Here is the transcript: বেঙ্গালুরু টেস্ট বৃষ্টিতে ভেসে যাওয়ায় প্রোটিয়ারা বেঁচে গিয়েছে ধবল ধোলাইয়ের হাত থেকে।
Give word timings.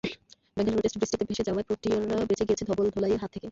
বেঙ্গালুরু 0.57 0.81
টেস্ট 0.83 0.97
বৃষ্টিতে 0.99 1.25
ভেসে 1.29 1.43
যাওয়ায় 1.47 1.65
প্রোটিয়ারা 1.67 2.17
বেঁচে 2.29 2.43
গিয়েছে 2.47 2.63
ধবল 2.69 2.85
ধোলাইয়ের 2.95 3.21
হাত 3.23 3.31
থেকে। 3.35 3.47